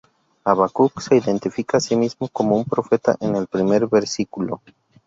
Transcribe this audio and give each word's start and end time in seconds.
Habacuc 0.45 0.99
se 0.99 1.15
identifica 1.17 1.77
a 1.77 1.79
sí 1.79 1.95
mismo 1.95 2.27
como 2.29 2.57
un 2.57 2.65
profeta 2.65 3.15
en 3.19 3.35
el 3.35 3.45
primer 3.45 3.85
versículo. 3.85 4.59